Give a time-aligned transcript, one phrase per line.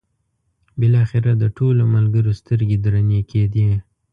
[0.79, 3.69] بالاخره د ټولو ملګرو سترګې درنې کېدې.